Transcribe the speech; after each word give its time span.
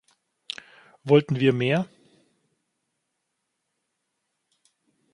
Wollten 1.03 1.39
wir 1.39 1.53
mehr? 1.53 1.87